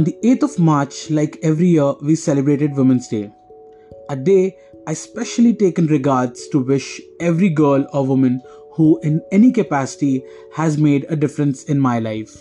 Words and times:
On 0.00 0.04
the 0.04 0.16
8th 0.24 0.42
of 0.44 0.58
March, 0.58 1.10
like 1.10 1.38
every 1.42 1.66
year, 1.66 1.92
we 2.00 2.14
celebrated 2.14 2.74
Women's 2.74 3.06
Day. 3.06 3.30
A 4.08 4.16
day 4.16 4.56
I 4.86 4.94
specially 4.94 5.52
take 5.52 5.78
in 5.78 5.88
regards 5.88 6.48
to 6.48 6.58
wish 6.58 7.02
every 7.20 7.50
girl 7.50 7.86
or 7.92 8.06
woman 8.06 8.40
who, 8.72 8.98
in 9.00 9.20
any 9.30 9.52
capacity, 9.52 10.24
has 10.54 10.78
made 10.78 11.04
a 11.10 11.16
difference 11.16 11.64
in 11.64 11.78
my 11.78 11.98
life. 11.98 12.34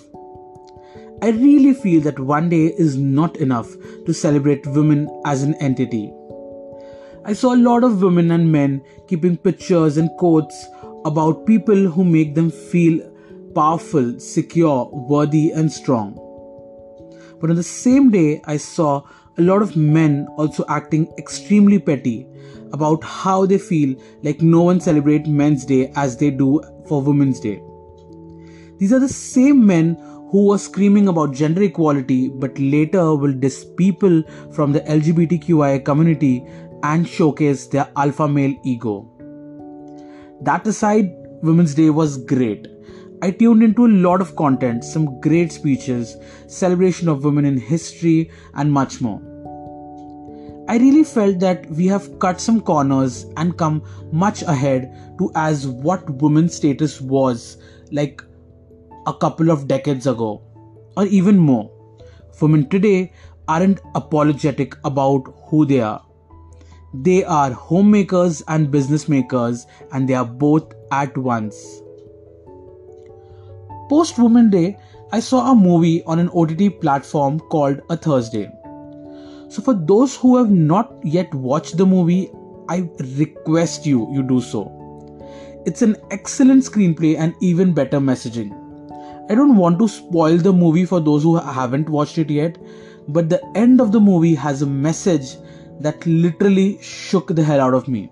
I 1.21 1.31
really 1.31 1.73
feel 1.73 1.99
that 2.03 2.17
one 2.17 2.47
day 2.47 2.67
is 2.77 2.95
not 2.95 3.35
enough 3.35 3.67
to 4.05 4.13
celebrate 4.13 4.65
women 4.65 5.09
as 5.25 5.43
an 5.43 5.53
entity. 5.55 6.13
I 7.25 7.33
saw 7.33 7.53
a 7.53 7.65
lot 7.67 7.83
of 7.83 8.01
women 8.01 8.31
and 8.31 8.49
men 8.49 8.81
keeping 9.09 9.35
pictures 9.35 9.97
and 9.97 10.09
quotes 10.11 10.65
about 11.03 11.45
people 11.45 11.89
who 11.89 12.05
make 12.05 12.35
them 12.35 12.51
feel 12.51 13.01
powerful, 13.53 14.17
secure, 14.17 14.89
worthy, 14.93 15.51
and 15.51 15.69
strong. 15.69 16.28
But 17.39 17.49
on 17.49 17.55
the 17.55 17.63
same 17.63 18.11
day, 18.11 18.41
I 18.45 18.57
saw 18.57 19.03
a 19.37 19.41
lot 19.41 19.61
of 19.61 19.75
men 19.75 20.27
also 20.37 20.65
acting 20.67 21.11
extremely 21.17 21.79
petty 21.79 22.27
about 22.73 23.03
how 23.03 23.45
they 23.45 23.57
feel 23.57 23.95
like 24.21 24.41
no 24.41 24.61
one 24.61 24.79
celebrates 24.79 25.27
Men's 25.27 25.65
Day 25.65 25.91
as 25.95 26.17
they 26.17 26.29
do 26.29 26.61
for 26.87 27.01
Women's 27.01 27.39
Day. 27.39 27.61
These 28.77 28.93
are 28.93 28.99
the 28.99 29.09
same 29.09 29.65
men 29.65 29.95
who 30.31 30.47
were 30.47 30.57
screaming 30.57 31.07
about 31.07 31.33
gender 31.33 31.63
equality 31.63 32.29
but 32.29 32.57
later 32.59 33.15
will 33.15 33.33
diss 33.33 33.65
people 33.77 34.23
from 34.51 34.71
the 34.71 34.81
LGBTQI 34.81 35.83
community 35.83 36.45
and 36.83 37.07
showcase 37.07 37.67
their 37.67 37.89
alpha 37.95 38.27
male 38.27 38.55
ego. 38.63 39.07
That 40.41 40.67
aside, 40.67 41.11
Women's 41.41 41.73
Day 41.73 41.89
was 41.89 42.17
great. 42.23 42.67
I 43.21 43.31
tuned 43.31 43.63
into 43.63 43.85
a 43.85 43.87
lot 43.87 44.21
of 44.21 44.37
content, 44.37 44.85
some 44.85 45.19
great 45.19 45.51
speeches, 45.51 46.15
celebration 46.47 47.09
of 47.09 47.25
women 47.25 47.43
in 47.43 47.57
history, 47.59 48.31
and 48.53 48.71
much 48.71 49.01
more. 49.01 49.21
I 50.69 50.77
really 50.77 51.03
felt 51.03 51.39
that 51.39 51.69
we 51.69 51.87
have 51.87 52.19
cut 52.19 52.39
some 52.39 52.61
corners 52.61 53.25
and 53.35 53.57
come 53.57 53.83
much 54.13 54.41
ahead 54.43 55.17
to 55.17 55.31
as 55.35 55.67
what 55.67 56.09
women's 56.21 56.55
status 56.55 57.01
was 57.01 57.57
like 57.91 58.21
a 59.05 59.13
couple 59.13 59.51
of 59.51 59.67
decades 59.67 60.07
ago, 60.07 60.41
or 60.95 61.05
even 61.07 61.37
more. 61.37 61.69
Women 62.39 62.69
today 62.69 63.11
aren't 63.49 63.81
apologetic 63.95 64.77
about 64.85 65.33
who 65.47 65.65
they 65.65 65.81
are. 65.81 66.05
They 66.93 67.25
are 67.25 67.51
homemakers 67.51 68.41
and 68.47 68.71
business 68.71 69.09
makers, 69.09 69.67
and 69.91 70.07
they 70.07 70.13
are 70.13 70.25
both 70.25 70.71
at 70.91 71.17
once. 71.17 71.81
Post 73.89 74.19
Women 74.19 74.51
Day, 74.51 74.77
I 75.11 75.19
saw 75.19 75.51
a 75.51 75.55
movie 75.55 76.03
on 76.03 76.19
an 76.19 76.29
OTT 76.29 76.79
platform 76.79 77.39
called 77.39 77.81
A 77.89 77.97
Thursday. 77.97 78.51
So, 79.47 79.63
for 79.63 79.73
those 79.73 80.15
who 80.15 80.37
have 80.37 80.51
not 80.51 80.93
yet 81.03 81.33
watched 81.33 81.75
the 81.75 81.87
movie, 81.87 82.29
I 82.69 82.87
request 83.17 83.87
you 83.87 84.07
you 84.13 84.21
do 84.21 84.41
so. 84.41 84.61
It's 85.65 85.81
an 85.81 85.95
excellent 86.11 86.65
screenplay 86.65 87.17
and 87.17 87.33
even 87.41 87.73
better 87.73 87.99
messaging. 87.99 88.53
I 89.31 89.33
don't 89.33 89.57
want 89.57 89.79
to 89.79 89.87
spoil 89.87 90.37
the 90.37 90.53
movie 90.53 90.85
for 90.85 90.99
those 90.99 91.23
who 91.23 91.37
haven't 91.37 91.89
watched 91.89 92.19
it 92.19 92.29
yet, 92.29 92.59
but 93.07 93.27
the 93.27 93.43
end 93.57 93.81
of 93.81 93.91
the 93.91 93.99
movie 93.99 94.35
has 94.35 94.61
a 94.61 94.67
message 94.67 95.35
that 95.79 96.05
literally 96.05 96.79
shook 96.79 97.35
the 97.35 97.43
hell 97.43 97.59
out 97.59 97.73
of 97.73 97.87
me. 97.87 98.11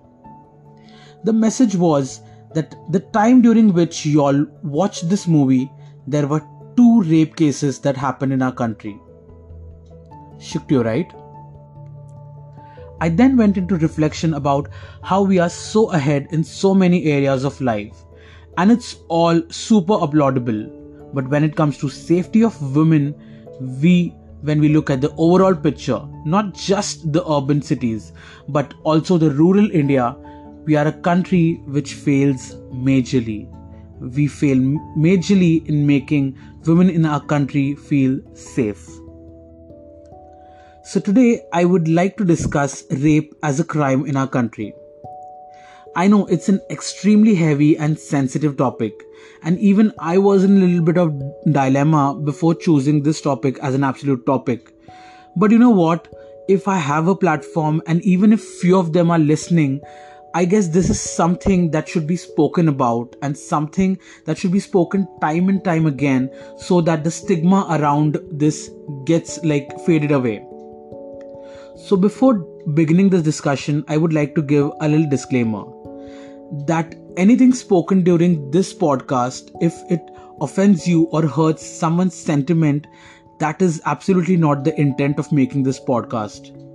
The 1.24 1.34
message 1.34 1.76
was 1.76 2.22
that 2.54 2.76
the 2.92 3.00
time 3.00 3.42
during 3.42 3.74
which 3.74 4.06
y'all 4.06 4.46
watched 4.64 5.10
this 5.10 5.28
movie, 5.28 5.72
there 6.08 6.28
were 6.28 6.42
two 6.76 7.02
rape 7.04 7.36
cases 7.36 7.80
that 7.80 7.98
happened 7.98 8.34
in 8.34 8.42
our 8.42 8.52
country. 8.52 9.00
Shook 10.40 10.72
you, 10.72 10.84
right? 10.84 11.12
I 13.00 13.10
then 13.10 13.38
went 13.38 13.58
into 13.58 13.76
reflection 13.76 14.34
about 14.34 14.70
how 15.04 15.22
we 15.22 15.40
are 15.40 15.50
so 15.50 15.92
ahead 15.92 16.28
in 16.32 16.44
so 16.44 16.74
many 16.74 17.06
areas 17.06 17.44
of 17.44 17.60
life, 17.62 17.96
and 18.58 18.72
it's 18.72 18.98
all 19.08 19.42
super 19.50 19.94
applaudable. 19.94 20.74
But 21.14 21.30
when 21.30 21.44
it 21.44 21.56
comes 21.56 21.78
to 21.80 21.90
safety 21.90 22.44
of 22.44 22.76
women, 22.76 23.14
we 23.82 24.16
when 24.42 24.60
we 24.60 24.70
look 24.70 24.90
at 24.90 25.02
the 25.02 25.14
overall 25.18 25.56
picture, 25.56 26.02
not 26.26 26.54
just 26.54 27.12
the 27.12 27.28
urban 27.28 27.62
cities, 27.62 28.14
but 28.50 28.74
also 28.84 29.18
the 29.18 29.32
rural 29.32 29.70
India, 29.72 30.16
we 30.68 30.76
are 30.76 30.88
a 30.88 30.92
country 30.92 31.62
which 31.66 31.94
fails 31.94 32.56
majorly. 32.88 33.50
We 34.00 34.28
fail 34.28 34.58
majorly 35.06 35.66
in 35.66 35.88
making 35.88 36.38
women 36.66 36.90
in 36.90 37.06
our 37.06 37.22
country 37.22 37.76
feel 37.76 38.20
safe. 38.36 38.86
So, 40.84 41.00
today 41.00 41.42
I 41.54 41.64
would 41.64 41.88
like 41.88 42.18
to 42.18 42.26
discuss 42.26 42.84
rape 42.92 43.34
as 43.44 43.62
a 43.62 43.64
crime 43.64 44.06
in 44.06 44.18
our 44.18 44.28
country. 44.28 44.74
I 45.96 46.08
know 46.08 46.26
it's 46.26 46.50
an 46.50 46.60
extremely 46.70 47.34
heavy 47.34 47.78
and 47.78 47.98
sensitive 47.98 48.58
topic, 48.58 48.94
and 49.44 49.58
even 49.60 49.94
I 50.00 50.18
was 50.18 50.44
in 50.44 50.58
a 50.58 50.66
little 50.66 50.86
bit 50.86 50.98
of 50.98 51.18
dilemma 51.50 52.20
before 52.24 52.56
choosing 52.56 53.04
this 53.04 53.22
topic 53.22 53.58
as 53.60 53.74
an 53.74 53.86
absolute 53.86 54.26
topic. 54.26 54.74
But 55.38 55.52
you 55.52 55.60
know 55.60 55.70
what? 55.70 56.14
If 56.50 56.68
I 56.68 56.78
have 56.78 57.08
a 57.08 57.16
platform, 57.16 57.82
and 57.88 58.02
even 58.04 58.32
if 58.34 58.42
few 58.42 58.78
of 58.78 58.94
them 58.94 59.12
are 59.12 59.20
listening, 59.20 59.82
I 60.38 60.46
guess 60.46 60.68
this 60.68 60.92
is 60.92 61.02
something 61.02 61.72
that 61.72 61.90
should 61.90 62.06
be 62.06 62.16
spoken 62.16 62.68
about 62.68 63.16
and 63.24 63.36
something 63.36 63.98
that 64.26 64.38
should 64.38 64.52
be 64.52 64.60
spoken 64.60 65.08
time 65.20 65.50
and 65.50 65.64
time 65.64 65.88
again 65.88 66.30
so 66.60 66.80
that 66.82 67.04
the 67.04 67.10
stigma 67.10 67.66
around 67.72 68.20
this 68.30 68.70
gets 69.06 69.44
like 69.44 69.68
faded 69.84 70.12
away. 70.12 70.46
So, 71.76 71.98
before 71.98 72.36
beginning 72.76 73.10
this 73.10 73.24
discussion, 73.24 73.84
I 73.88 73.98
would 73.98 74.14
like 74.14 74.36
to 74.36 74.44
give 74.44 74.70
a 74.80 74.88
little 74.88 75.10
disclaimer 75.10 75.64
that 76.68 76.94
anything 77.18 77.52
spoken 77.52 78.04
during 78.04 78.52
this 78.52 78.76
podcast, 78.76 79.50
if 79.60 79.74
it 79.90 80.02
offends 80.40 80.88
you 80.88 81.06
or 81.06 81.26
hurts 81.26 81.66
someone's 81.66 82.14
sentiment, 82.14 82.86
that 83.40 83.60
is 83.60 83.82
absolutely 83.88 84.38
not 84.38 84.64
the 84.64 84.80
intent 84.80 85.18
of 85.18 85.32
making 85.32 85.64
this 85.64 85.80
podcast 85.80 86.67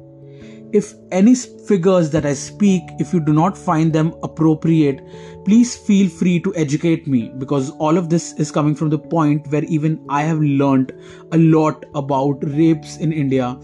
if 0.72 0.94
any 1.10 1.34
figures 1.34 2.10
that 2.10 2.24
I 2.24 2.32
speak, 2.32 2.82
if 2.98 3.12
you 3.12 3.20
do 3.20 3.32
not 3.32 3.58
find 3.58 3.92
them 3.92 4.14
appropriate, 4.22 5.00
please 5.44 5.76
feel 5.76 6.08
free 6.08 6.40
to 6.40 6.54
educate 6.56 7.06
me 7.06 7.30
because 7.36 7.70
all 7.72 7.98
of 7.98 8.08
this 8.08 8.32
is 8.34 8.50
coming 8.50 8.74
from 8.74 8.88
the 8.88 8.98
point 8.98 9.46
where 9.48 9.64
even 9.64 10.02
I 10.08 10.22
have 10.22 10.40
learned 10.40 10.92
a 11.32 11.38
lot 11.38 11.84
about 11.94 12.42
rapes 12.42 12.96
in 12.96 13.12
India 13.12 13.58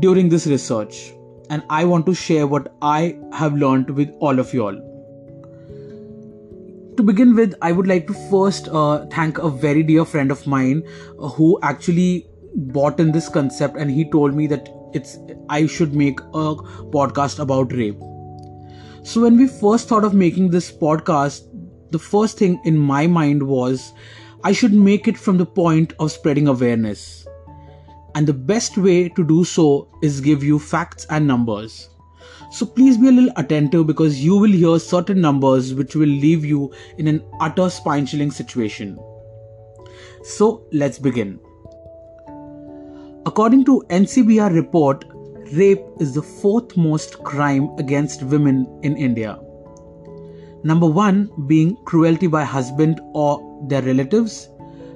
during 0.00 0.30
this 0.30 0.46
research. 0.46 1.12
And 1.50 1.62
I 1.68 1.84
want 1.84 2.06
to 2.06 2.14
share 2.14 2.46
what 2.46 2.74
I 2.80 3.18
have 3.32 3.54
learned 3.54 3.90
with 3.90 4.10
all 4.20 4.38
of 4.38 4.52
y'all. 4.54 4.76
To 6.96 7.02
begin 7.02 7.36
with, 7.36 7.54
I 7.62 7.72
would 7.72 7.86
like 7.86 8.06
to 8.06 8.14
first 8.30 8.68
uh, 8.68 9.06
thank 9.06 9.38
a 9.38 9.50
very 9.50 9.82
dear 9.82 10.04
friend 10.04 10.30
of 10.30 10.46
mine 10.46 10.82
uh, 11.18 11.28
who 11.28 11.58
actually 11.62 12.26
bought 12.54 12.98
in 12.98 13.12
this 13.12 13.28
concept 13.28 13.76
and 13.76 13.90
he 13.90 14.10
told 14.10 14.34
me 14.34 14.46
that 14.48 14.68
it's 14.92 15.18
I 15.48 15.66
should 15.66 15.94
make 15.94 16.20
a 16.20 16.54
podcast 16.94 17.38
about 17.38 17.72
rape. 17.72 17.98
So 19.02 19.22
when 19.22 19.36
we 19.36 19.46
first 19.46 19.88
thought 19.88 20.04
of 20.04 20.14
making 20.14 20.50
this 20.50 20.70
podcast, 20.70 21.42
the 21.90 21.98
first 21.98 22.38
thing 22.38 22.60
in 22.64 22.76
my 22.76 23.06
mind 23.06 23.42
was 23.42 23.92
I 24.44 24.52
should 24.52 24.74
make 24.74 25.08
it 25.08 25.18
from 25.18 25.38
the 25.38 25.46
point 25.46 25.94
of 25.98 26.12
spreading 26.12 26.48
awareness. 26.48 27.26
And 28.14 28.26
the 28.26 28.34
best 28.34 28.76
way 28.76 29.08
to 29.10 29.24
do 29.24 29.44
so 29.44 29.88
is 30.02 30.20
give 30.20 30.42
you 30.42 30.58
facts 30.58 31.06
and 31.10 31.26
numbers. 31.26 31.88
So 32.50 32.64
please 32.64 32.96
be 32.96 33.08
a 33.08 33.12
little 33.12 33.32
attentive 33.36 33.86
because 33.86 34.24
you 34.24 34.36
will 34.36 34.50
hear 34.50 34.78
certain 34.78 35.20
numbers 35.20 35.74
which 35.74 35.94
will 35.94 36.08
leave 36.08 36.44
you 36.44 36.72
in 36.96 37.06
an 37.06 37.22
utter 37.40 37.68
spine 37.68 38.06
chilling 38.06 38.30
situation. 38.30 38.98
So 40.22 40.66
let's 40.72 40.98
begin. 40.98 41.40
According 43.28 43.66
to 43.66 43.84
NCRB 43.90 44.54
report, 44.54 45.04
rape 45.52 45.84
is 46.00 46.14
the 46.14 46.22
fourth 46.22 46.74
most 46.78 47.22
crime 47.24 47.68
against 47.76 48.22
women 48.22 48.66
in 48.82 48.96
India. 48.96 49.38
Number 50.64 50.86
1 50.86 51.44
being 51.46 51.76
cruelty 51.84 52.26
by 52.26 52.44
husband 52.44 53.02
or 53.12 53.32
their 53.68 53.82
relatives. 53.82 54.48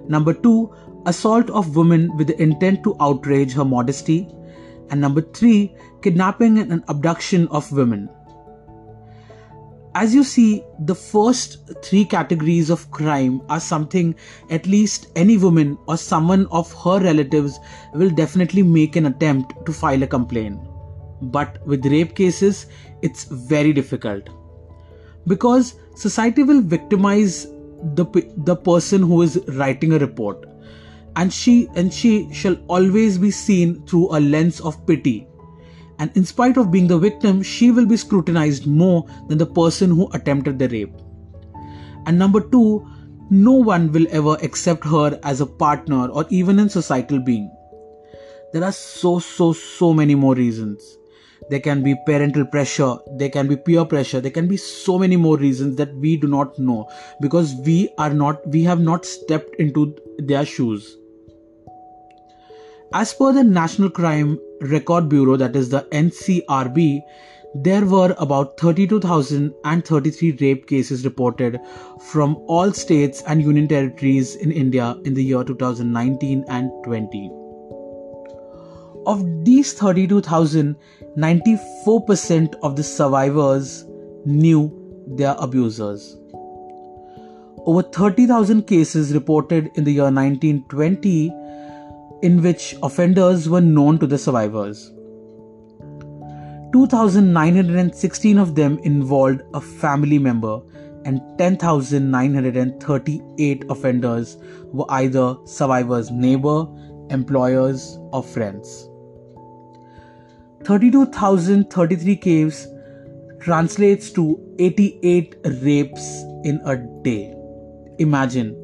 Number 0.08 0.32
2 0.32 0.75
assault 1.05 1.50
of 1.50 1.76
women 1.76 2.17
with 2.17 2.29
the 2.29 2.43
intent 2.43 2.82
to 2.84 2.96
outrage 3.00 3.52
her 3.52 3.67
modesty. 3.67 4.26
And 4.88 4.99
number 4.99 5.20
3 5.20 5.76
kidnapping 6.00 6.56
and 6.58 6.82
abduction 6.88 7.49
of 7.49 7.70
women 7.70 8.08
as 9.94 10.15
you 10.15 10.25
see, 10.25 10.65
the 10.81 10.94
first 10.94 11.59
three 11.83 12.05
categories 12.05 12.71
of 12.71 12.91
crime 12.91 13.43
are 13.49 13.61
something 13.61 14.15
at 14.50 14.67
least 14.67 15.09
any 15.17 15.37
woman 15.37 15.79
or 15.87 15.97
someone 15.97 16.47
of 16.50 16.73
her 16.83 16.99
relatives 17.00 17.59
will 17.94 18.11
definitely 18.11 18.62
make 18.62 18.97
an 18.97 19.06
attempt 19.06 19.67
to 19.67 19.73
file 19.73 20.03
a 20.03 20.06
complaint. 20.06 20.61
But 21.21 21.65
with 21.67 21.87
rape 21.87 22.15
cases, 22.15 22.67
it's 23.03 23.25
very 23.25 23.73
difficult 23.73 24.29
because 25.27 25.75
society 25.94 26.43
will 26.43 26.62
victimize 26.62 27.44
the, 27.94 28.06
the 28.39 28.56
person 28.56 29.03
who 29.03 29.23
is 29.23 29.39
writing 29.49 29.93
a 29.93 29.99
report. 29.99 30.49
and 31.17 31.33
she 31.33 31.69
and 31.75 31.93
she 31.93 32.33
shall 32.33 32.55
always 32.69 33.19
be 33.19 33.31
seen 33.31 33.85
through 33.87 34.17
a 34.17 34.21
lens 34.21 34.61
of 34.61 34.87
pity 34.87 35.27
and 35.99 36.11
in 36.17 36.25
spite 36.25 36.56
of 36.56 36.71
being 36.71 36.87
the 36.89 36.99
victim 36.99 37.43
she 37.43 37.71
will 37.71 37.87
be 37.87 37.97
scrutinized 37.97 38.67
more 38.67 39.06
than 39.29 39.39
the 39.39 39.47
person 39.47 39.91
who 39.91 40.09
attempted 40.12 40.59
the 40.59 40.69
rape. 40.69 40.94
And 42.06 42.19
number 42.19 42.41
2 42.41 42.89
no 43.31 43.53
one 43.53 43.91
will 43.93 44.06
ever 44.11 44.37
accept 44.43 44.85
her 44.85 45.19
as 45.23 45.41
a 45.41 45.47
partner 45.47 46.09
or 46.09 46.27
even 46.29 46.59
in 46.59 46.69
societal 46.69 47.19
being. 47.19 47.50
There 48.53 48.65
are 48.65 48.73
so 48.73 49.19
so 49.19 49.53
so 49.53 49.94
many 49.94 50.15
more 50.15 50.35
reasons. 50.35 50.99
There 51.50 51.61
can 51.61 51.83
be 51.83 51.94
parental 52.06 52.44
pressure 52.47 52.97
there 53.19 53.29
can 53.29 53.49
be 53.49 53.56
peer 53.56 53.85
pressure 53.85 54.21
there 54.21 54.31
can 54.31 54.47
be 54.49 54.56
so 54.56 54.99
many 54.99 55.17
more 55.17 55.37
reasons 55.37 55.77
that 55.77 55.94
we 55.97 56.17
do 56.17 56.29
not 56.29 56.59
know 56.59 56.89
because 57.21 57.55
we 57.67 57.91
are 57.99 58.15
not 58.15 58.47
we 58.47 58.62
have 58.62 58.81
not 58.81 59.05
stepped 59.05 59.56
into 59.56 59.97
their 60.19 60.44
shoes 60.47 60.97
as 62.94 63.15
per 63.15 63.33
the 63.33 63.43
national 63.43 63.91
crime 63.91 64.39
record 64.61 65.09
bureau 65.09 65.37
that 65.37 65.56
is 65.56 65.69
the 65.71 65.83
ncrb 65.93 67.00
there 67.55 67.85
were 67.85 68.15
about 68.19 68.59
32,033 68.59 70.33
rape 70.41 70.67
cases 70.67 71.05
reported 71.05 71.61
from 72.11 72.37
all 72.47 72.73
states 72.73 73.23
and 73.27 73.43
union 73.43 73.69
territories 73.69 74.37
in 74.37 74.50
India 74.50 74.97
in 75.05 75.12
the 75.12 75.23
year 75.23 75.44
2019 75.44 76.44
and 76.49 76.71
20. 76.85 77.31
Of 79.05 79.44
these 79.44 79.75
32,000, 79.75 80.77
94% 81.19 82.55
of 82.62 82.77
the 82.77 82.83
survivors 82.83 83.85
knew 84.25 84.73
their 85.06 85.35
abusers. 85.39 86.17
Over 87.67 87.83
30,000 87.83 88.62
cases 88.67 89.12
reported 89.12 89.69
in 89.75 89.85
the 89.85 89.93
year 89.93 90.05
1920 90.05 91.42
in 92.22 92.42
which 92.42 92.74
offenders 92.82 93.48
were 93.48 93.60
known 93.60 93.98
to 93.98 94.06
the 94.06 94.19
survivors. 94.19 94.92
2,916 96.72 98.38
of 98.38 98.54
them 98.54 98.78
involved 98.78 99.42
a 99.52 99.60
family 99.60 100.19
member, 100.19 100.60
and 101.04 101.20
10,938 101.36 103.64
offenders 103.69 104.38
were 104.66 104.86
either 104.90 105.36
survivor's 105.44 106.10
neighbor, 106.10 106.66
employers, 107.10 107.98
or 108.12 108.22
friends. 108.22 108.88
32,033 110.64 112.16
caves 112.16 112.66
translates 113.40 114.10
to 114.12 114.38
88 114.60 115.34
rapes 115.62 116.22
in 116.44 116.60
a 116.64 116.76
day. 117.02 117.34
Imagine 117.98 118.56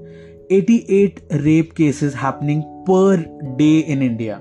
88 0.51 1.23
rape 1.31 1.75
cases 1.75 2.15
happening 2.15 2.63
per 2.87 3.17
day 3.57 3.81
in 3.81 4.03
India. 4.03 4.41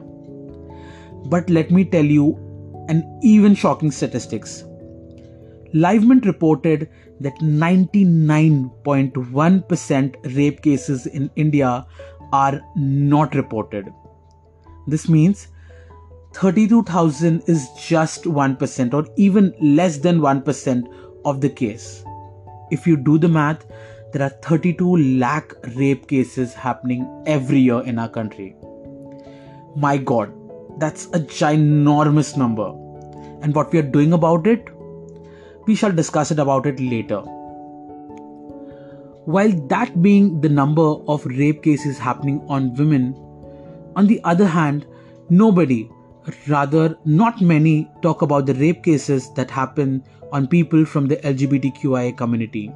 But 1.25 1.49
let 1.49 1.71
me 1.71 1.85
tell 1.85 2.05
you 2.05 2.37
an 2.87 3.03
even 3.21 3.55
shocking 3.55 3.91
statistics. 3.91 4.63
Livemint 5.73 6.25
reported 6.25 6.89
that 7.19 7.37
99.1% 7.39 10.35
rape 10.35 10.61
cases 10.61 11.07
in 11.07 11.31
India 11.35 11.85
are 12.31 12.61
not 12.75 13.33
reported. 13.35 13.91
This 14.87 15.09
means 15.09 15.49
32,000 16.33 17.43
is 17.47 17.69
just 17.73 18.23
1% 18.23 18.93
or 18.93 19.05
even 19.17 19.53
less 19.59 19.97
than 19.97 20.19
1% 20.19 20.87
of 21.25 21.41
the 21.41 21.49
case. 21.49 22.05
If 22.71 22.87
you 22.87 22.95
do 22.95 23.17
the 23.17 23.27
math, 23.27 23.65
there 24.13 24.23
are 24.23 24.29
32 24.41 25.17
lakh 25.19 25.53
rape 25.75 26.07
cases 26.07 26.53
happening 26.53 27.05
every 27.25 27.59
year 27.59 27.81
in 27.81 27.99
our 27.99 28.07
country. 28.07 28.55
My 29.75 29.97
god, 29.97 30.31
that's 30.79 31.07
a 31.07 31.19
ginormous 31.19 32.37
number. 32.37 32.69
And 33.41 33.53
what 33.53 33.71
we 33.73 33.79
are 33.79 33.89
doing 33.97 34.13
about 34.13 34.47
it? 34.47 34.69
We 35.65 35.75
shall 35.75 35.91
discuss 35.91 36.31
it 36.31 36.39
about 36.39 36.65
it 36.65 36.79
later. 36.79 37.19
While 39.25 39.51
that 39.67 40.01
being 40.01 40.39
the 40.39 40.49
number 40.49 40.81
of 40.81 41.25
rape 41.25 41.61
cases 41.61 41.97
happening 41.97 42.41
on 42.47 42.73
women, 42.75 43.13
on 43.97 44.07
the 44.07 44.21
other 44.23 44.47
hand, 44.47 44.87
nobody, 45.29 45.89
rather 46.47 46.97
not 47.03 47.41
many 47.41 47.91
talk 48.01 48.21
about 48.21 48.45
the 48.45 48.53
rape 48.53 48.83
cases 48.83 49.33
that 49.33 49.51
happen 49.51 50.03
on 50.31 50.47
people 50.47 50.85
from 50.85 51.07
the 51.07 51.17
LGBTQIA 51.17 52.15
community. 52.15 52.71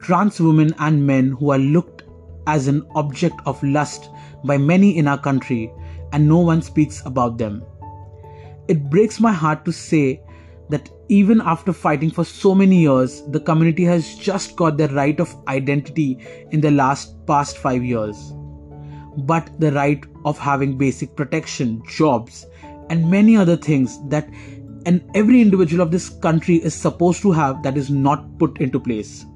Trans 0.00 0.40
women 0.40 0.74
and 0.78 1.06
men 1.06 1.30
who 1.30 1.50
are 1.50 1.58
looked 1.58 2.04
as 2.46 2.68
an 2.68 2.86
object 2.94 3.40
of 3.46 3.62
lust 3.62 4.08
by 4.44 4.56
many 4.56 4.96
in 4.96 5.08
our 5.08 5.18
country 5.18 5.72
and 6.12 6.26
no 6.26 6.38
one 6.38 6.62
speaks 6.62 7.04
about 7.04 7.38
them. 7.38 7.64
It 8.68 8.88
breaks 8.90 9.20
my 9.20 9.32
heart 9.32 9.64
to 9.64 9.72
say 9.72 10.22
that 10.70 10.90
even 11.08 11.40
after 11.40 11.72
fighting 11.72 12.10
for 12.10 12.24
so 12.24 12.54
many 12.54 12.80
years, 12.80 13.22
the 13.28 13.40
community 13.40 13.84
has 13.84 14.14
just 14.16 14.56
got 14.56 14.76
their 14.76 14.88
right 14.88 15.18
of 15.18 15.34
identity 15.48 16.18
in 16.50 16.60
the 16.60 16.70
last 16.70 17.26
past 17.26 17.58
5 17.58 17.84
years 17.84 18.32
but 19.26 19.48
the 19.60 19.72
right 19.72 20.04
of 20.24 20.38
having 20.38 20.78
basic 20.78 21.16
protection, 21.16 21.82
jobs, 21.88 22.46
and 22.90 23.10
many 23.10 23.36
other 23.36 23.56
things 23.56 23.98
that 24.08 24.28
and 24.86 25.04
every 25.14 25.40
individual 25.40 25.82
of 25.82 25.90
this 25.90 26.08
country 26.08 26.56
is 26.56 26.72
supposed 26.72 27.20
to 27.22 27.32
have 27.32 27.62
that 27.62 27.76
is 27.76 27.90
not 27.90 28.38
put 28.38 28.60
into 28.60 28.78
place. 28.80 29.26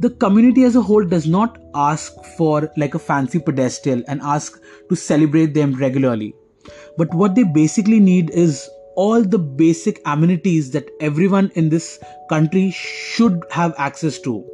The 0.00 0.10
community 0.10 0.64
as 0.64 0.76
a 0.76 0.82
whole 0.82 1.04
does 1.04 1.26
not 1.26 1.58
ask 1.74 2.12
for 2.36 2.70
like 2.76 2.94
a 2.94 2.98
fancy 2.98 3.38
pedestal 3.38 4.02
and 4.08 4.20
ask 4.22 4.60
to 4.88 4.96
celebrate 4.96 5.54
them 5.54 5.74
regularly. 5.74 6.34
But 6.98 7.14
what 7.14 7.34
they 7.34 7.44
basically 7.44 8.00
need 8.00 8.30
is 8.30 8.68
all 8.96 9.22
the 9.22 9.38
basic 9.38 10.00
amenities 10.04 10.70
that 10.72 10.88
everyone 11.00 11.50
in 11.54 11.68
this 11.68 11.98
country 12.28 12.70
should 12.70 13.44
have 13.50 13.74
access 13.78 14.18
to 14.20 14.44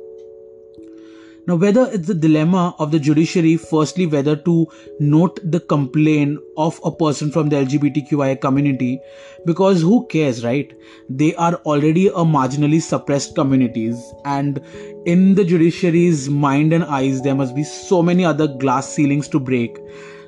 now, 1.51 1.57
whether 1.57 1.91
it's 1.91 2.07
the 2.07 2.15
dilemma 2.15 2.77
of 2.79 2.93
the 2.93 3.01
judiciary, 3.01 3.57
firstly, 3.57 4.07
whether 4.07 4.37
to 4.37 4.69
note 5.01 5.41
the 5.43 5.59
complaint 5.59 6.39
of 6.57 6.79
a 6.85 6.93
person 6.93 7.33
from 7.33 7.49
the 7.49 7.57
LGBTQIA 7.57 8.41
community, 8.41 9.01
because 9.45 9.83
who 9.83 10.07
cares, 10.07 10.45
right? 10.45 10.73
They 11.09 11.35
are 11.35 11.55
already 11.65 12.07
a 12.07 12.23
marginally 12.35 12.81
suppressed 12.81 13.35
communities, 13.35 14.01
and 14.25 14.61
in 15.07 15.35
the 15.35 15.45
judiciary's 15.45 16.29
mind 16.29 16.73
and 16.73 16.85
eyes, 16.85 17.21
there 17.23 17.35
must 17.35 17.57
be 17.57 17.65
so 17.65 18.01
many 18.01 18.25
other 18.25 18.47
glass 18.47 18.89
ceilings 18.89 19.27
to 19.31 19.41
break 19.41 19.77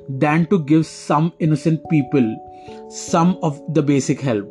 than 0.08 0.46
to 0.46 0.58
give 0.64 0.86
some 0.86 1.32
innocent 1.38 1.88
people 1.88 2.36
some 2.90 3.38
of 3.44 3.62
the 3.74 3.82
basic 3.84 4.20
help, 4.20 4.48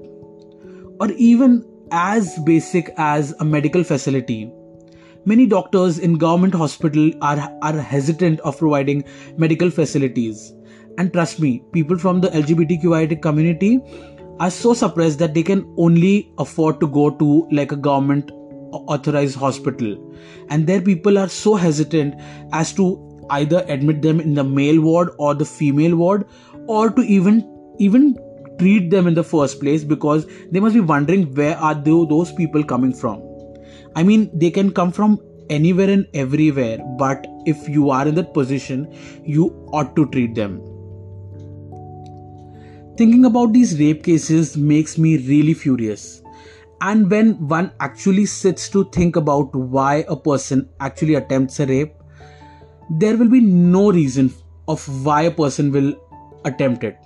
or 1.02 1.12
even 1.18 1.66
as 1.92 2.40
basic 2.46 2.94
as 2.96 3.34
a 3.42 3.44
medical 3.44 3.84
facility 3.84 4.50
Many 5.24 5.46
doctors 5.46 6.00
in 6.00 6.18
government 6.18 6.56
hospital 6.56 7.12
are, 7.22 7.56
are 7.62 7.80
hesitant 7.80 8.40
of 8.40 8.58
providing 8.58 9.04
medical 9.38 9.70
facilities. 9.70 10.52
And 10.98 11.14
trust 11.14 11.40
me, 11.40 11.64
people 11.72 12.00
from 12.00 12.22
the 12.22 12.30
LGBTQIA 12.30 13.22
community 13.22 13.80
are 14.40 14.50
so 14.50 14.74
suppressed 14.74 15.20
that 15.20 15.36
they 15.36 15.44
can 15.44 15.72
only 15.78 16.34
afford 16.40 16.80
to 16.80 16.88
go 16.88 17.12
to 17.12 17.48
like 17.52 17.72
a 17.72 17.76
government 17.76 18.32
authorized 18.72 19.36
hospital. 19.36 19.96
And 20.50 20.66
their 20.66 20.82
people 20.82 21.20
are 21.20 21.30
so 21.30 21.54
hesitant 21.54 22.16
as 22.52 22.74
to 22.74 23.28
either 23.30 23.64
admit 23.68 24.02
them 24.02 24.20
in 24.20 24.34
the 24.34 24.44
male 24.44 24.82
ward 24.82 25.12
or 25.20 25.36
the 25.36 25.46
female 25.46 25.96
ward 25.96 26.26
or 26.68 26.90
to 26.90 27.02
even 27.04 27.48
even 27.78 28.18
treat 28.58 28.90
them 28.90 29.06
in 29.06 29.14
the 29.14 29.24
first 29.24 29.60
place 29.60 29.84
because 29.84 30.26
they 30.52 30.60
must 30.60 30.74
be 30.74 30.82
wondering 30.82 31.34
where 31.36 31.58
are 31.58 31.76
those 31.76 32.32
people 32.34 32.64
coming 32.64 32.92
from 32.92 33.31
I 33.96 34.04
mean, 34.04 34.30
they 34.34 34.52
can 34.52 34.72
come 34.72 34.92
from 34.92 35.20
anywhere 35.50 35.90
and 35.90 36.08
everywhere, 36.14 36.78
but 36.98 37.28
if 37.46 37.68
you 37.68 37.90
are 37.90 38.08
in 38.08 38.16
that 38.16 38.34
position, 38.34 38.94
you 39.26 39.50
ought 39.74 39.96
to 39.96 40.10
treat 40.12 40.34
them. 40.36 40.62
Thinking 42.98 43.26
about 43.26 43.52
these 43.52 43.78
rape 43.80 44.04
cases 44.04 44.56
makes 44.56 44.98
me 44.98 45.18
really 45.18 45.54
furious. 45.54 46.22
And 46.80 47.12
when 47.12 47.48
one 47.48 47.72
actually 47.80 48.26
sits 48.26 48.70
to 48.70 48.86
think 48.92 49.16
about 49.16 49.54
why 49.54 50.06
a 50.08 50.16
person 50.16 50.70
actually 50.80 51.16
attempts 51.16 51.60
a 51.60 51.66
rape, 51.66 51.94
there 52.90 53.18
will 53.18 53.30
be 53.30 53.42
no 53.42 53.92
reason 53.92 54.34
of 54.68 55.06
why 55.06 55.24
a 55.24 55.32
person 55.32 55.72
will 55.72 55.96
attempt 56.46 56.84
it. 56.84 56.98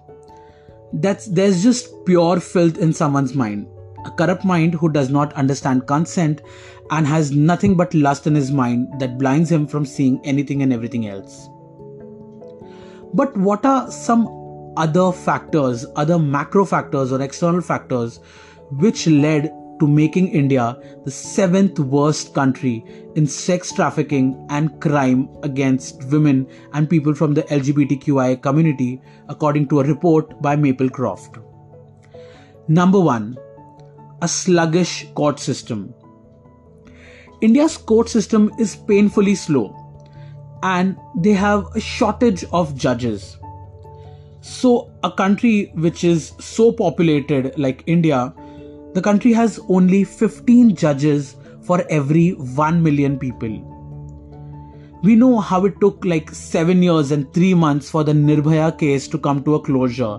That's 0.94 1.26
there's 1.26 1.64
just 1.64 2.06
pure 2.06 2.40
filth 2.40 2.78
in 2.78 2.94
someone's 2.94 3.34
mind 3.34 3.68
a 4.06 4.12
corrupt 4.12 4.46
mind 4.46 4.74
who 4.76 4.90
does 4.90 5.10
not 5.10 5.34
understand 5.34 5.88
consent 5.88 6.42
and 6.92 7.08
has 7.08 7.32
nothing 7.32 7.76
but 7.76 7.94
lust 7.94 8.28
in 8.28 8.36
his 8.36 8.52
mind 8.52 8.88
that 9.00 9.18
blinds 9.18 9.52
him 9.52 9.68
from 9.68 9.86
seeing 9.86 10.22
anything 10.24 10.62
and 10.62 10.72
everything 10.72 11.08
else. 11.08 11.50
But 13.14 13.36
what 13.38 13.66
are 13.66 13.90
some 13.90 14.28
other 14.78 15.12
factors, 15.12 15.86
other 15.96 16.20
macro 16.20 16.66
factors 16.66 17.12
or 17.12 17.22
external 17.22 17.62
factors 17.62 18.20
which 18.72 19.08
led 19.08 19.52
to 19.80 19.88
making 19.88 20.30
India 20.30 20.78
the 21.04 21.12
seventh 21.12 21.80
worst 21.80 22.34
country 22.34 22.86
in 23.16 23.28
sex 23.28 23.74
trafficking 23.74 24.46
and 24.50 24.80
crime 24.80 25.30
against 25.44 26.04
women 26.06 26.48
and 26.74 26.90
people 26.90 27.14
from 27.14 27.34
the 27.34 27.44
LGBTQI 27.44 28.42
community, 28.42 29.02
according 29.28 29.68
to 29.70 29.82
a 29.82 29.84
report 29.84 30.42
by 30.42 30.56
Maplecroft. 30.56 31.42
Number 32.68 33.00
one, 33.00 33.38
a 34.26 34.28
sluggish 34.28 34.94
court 35.14 35.40
system. 35.40 35.94
India's 37.42 37.78
court 37.78 38.10
system 38.10 38.52
is 38.60 38.76
painfully 38.76 39.36
slow 39.36 39.66
and 40.64 40.98
they 41.26 41.34
have 41.34 41.68
a 41.76 41.80
shortage 41.80 42.44
of 42.52 42.76
judges. 42.76 43.38
So, 44.42 44.92
a 45.04 45.12
country 45.12 45.72
which 45.76 46.04
is 46.04 46.34
so 46.40 46.72
populated 46.72 47.54
like 47.58 47.84
India 47.88 48.34
the 48.96 49.02
country 49.02 49.34
has 49.34 49.60
only 49.68 50.06
15 50.06 50.74
judges 50.74 51.36
for 51.64 51.84
every 51.90 52.30
1 52.30 52.82
million 52.82 53.20
people. 53.20 53.56
We 55.04 55.18
know 55.18 55.42
how 55.42 55.66
it 55.66 55.82
took 55.82 56.06
like 56.06 56.30
7 56.34 56.82
years 56.82 57.12
and 57.12 57.34
3 57.34 57.56
months 57.56 57.90
for 57.90 58.06
the 58.06 58.14
Nirbhaya 58.14 58.70
case 58.80 59.10
to 59.10 59.18
come 59.18 59.44
to 59.44 59.56
a 59.56 59.60
closure. 59.60 60.14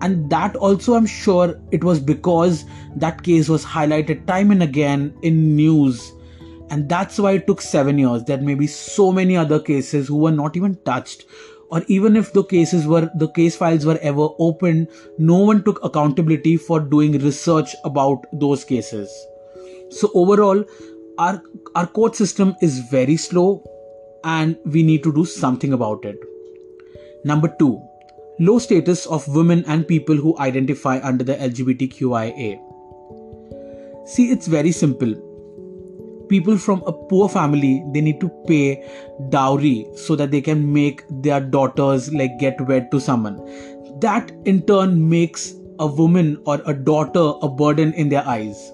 And 0.00 0.30
that 0.30 0.54
also, 0.56 0.94
I'm 0.94 1.06
sure, 1.06 1.60
it 1.72 1.82
was 1.82 1.98
because 1.98 2.64
that 2.96 3.22
case 3.22 3.48
was 3.48 3.64
highlighted 3.64 4.26
time 4.26 4.50
and 4.50 4.62
again 4.62 5.16
in 5.22 5.56
news. 5.56 6.12
And 6.70 6.88
that's 6.88 7.18
why 7.18 7.32
it 7.32 7.46
took 7.46 7.60
7 7.60 7.98
years. 7.98 8.24
There 8.24 8.38
may 8.38 8.54
be 8.54 8.66
so 8.66 9.10
many 9.10 9.36
other 9.36 9.58
cases 9.58 10.08
who 10.08 10.18
were 10.18 10.30
not 10.30 10.56
even 10.56 10.76
touched 10.84 11.24
or 11.70 11.82
even 11.88 12.16
if 12.16 12.32
the 12.32 12.44
cases 12.44 12.86
were 12.86 13.10
the 13.14 13.28
case 13.28 13.56
files 13.56 13.84
were 13.84 13.98
ever 14.10 14.28
opened 14.38 14.88
no 15.18 15.38
one 15.38 15.62
took 15.64 15.82
accountability 15.84 16.56
for 16.56 16.80
doing 16.80 17.18
research 17.24 17.74
about 17.84 18.24
those 18.32 18.64
cases 18.64 19.10
so 19.90 20.10
overall 20.14 20.64
our 21.18 21.42
our 21.74 21.86
court 21.86 22.16
system 22.16 22.54
is 22.62 22.78
very 22.94 23.16
slow 23.16 23.62
and 24.24 24.56
we 24.64 24.82
need 24.82 25.02
to 25.02 25.12
do 25.12 25.24
something 25.24 25.72
about 25.72 26.04
it 26.04 26.26
number 27.24 27.54
2 27.58 27.70
low 28.40 28.58
status 28.58 29.06
of 29.06 29.26
women 29.28 29.64
and 29.66 29.86
people 29.86 30.16
who 30.16 30.38
identify 30.38 31.00
under 31.02 31.24
the 31.24 31.34
lgbtqia 31.34 32.60
see 34.06 34.30
it's 34.30 34.46
very 34.46 34.72
simple. 34.72 35.14
People 36.28 36.56
from 36.56 36.82
a 36.86 36.92
poor 36.92 37.28
family 37.28 37.82
they 37.92 38.00
need 38.00 38.20
to 38.20 38.30
pay 38.46 38.84
dowry 39.30 39.86
so 39.96 40.14
that 40.16 40.30
they 40.30 40.40
can 40.40 40.72
make 40.72 41.02
their 41.22 41.40
daughters 41.40 42.12
like 42.12 42.38
get 42.38 42.60
wed 42.62 42.90
to 42.90 43.00
someone. 43.00 43.36
That 44.00 44.30
in 44.44 44.62
turn 44.62 45.08
makes 45.08 45.54
a 45.78 45.86
woman 45.86 46.40
or 46.46 46.60
a 46.66 46.74
daughter 46.74 47.32
a 47.42 47.48
burden 47.48 47.92
in 47.94 48.08
their 48.08 48.26
eyes 48.26 48.72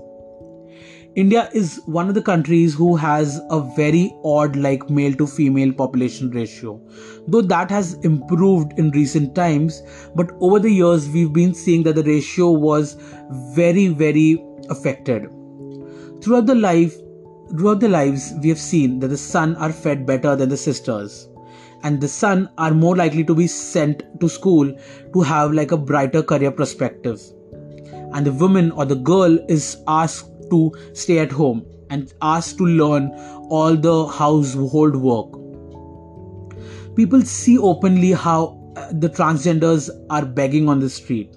india 1.17 1.49
is 1.53 1.81
one 1.87 2.09
of 2.09 2.15
the 2.15 2.23
countries 2.23 2.75
who 2.75 2.97
has 2.97 3.41
a 3.51 3.61
very 3.77 4.15
odd 4.25 4.57
like 4.57 4.89
male 4.91 5.15
to 5.21 5.27
female 5.27 5.73
population 5.73 6.31
ratio 6.31 6.81
though 7.29 7.43
that 7.43 7.71
has 7.71 7.95
improved 8.11 8.73
in 8.79 8.91
recent 8.91 9.35
times 9.35 9.83
but 10.15 10.33
over 10.41 10.59
the 10.59 10.75
years 10.81 11.09
we've 11.11 11.33
been 11.33 11.55
seeing 11.55 11.83
that 11.83 11.95
the 11.95 12.09
ratio 12.11 12.51
was 12.51 12.97
very 13.55 13.89
very 13.89 14.45
affected 14.71 15.31
throughout 16.21 16.47
the 16.47 16.55
life 16.55 17.01
Throughout 17.51 17.81
their 17.81 17.91
lives, 17.91 18.33
we 18.43 18.49
have 18.49 18.59
seen 18.59 18.99
that 19.01 19.09
the 19.09 19.17
son 19.17 19.55
are 19.57 19.71
fed 19.71 20.07
better 20.07 20.35
than 20.35 20.49
the 20.49 20.57
sisters, 20.57 21.29
and 21.85 22.01
the 22.01 22.09
son 22.09 22.49
are 22.59 22.73
more 22.73 22.97
likely 22.97 23.23
to 23.23 23.35
be 23.35 23.47
sent 23.47 24.03
to 24.21 24.29
school 24.29 24.73
to 25.13 25.21
have 25.21 25.53
like 25.53 25.71
a 25.71 25.77
brighter 25.77 26.23
career 26.23 26.51
perspective. 26.51 27.21
And 28.13 28.27
the 28.27 28.33
woman 28.33 28.71
or 28.73 28.87
the 28.87 28.97
girl 28.97 29.39
is 29.49 29.77
asked 29.87 30.31
to 30.51 30.73
stay 30.93 31.19
at 31.19 31.33
home 31.33 31.65
and 31.91 32.13
asked 32.23 32.59
to 32.59 32.67
learn 32.67 33.11
all 33.51 33.77
the 33.77 34.07
household 34.07 34.97
work. 34.97 35.33
People 36.97 37.23
see 37.23 37.59
openly 37.59 38.13
how 38.13 38.61
uh, 38.77 38.89
the 38.93 39.09
transgenders 39.09 39.91
are 40.11 40.25
begging 40.25 40.69
on 40.69 40.81
the 40.81 40.89
street. 40.89 41.37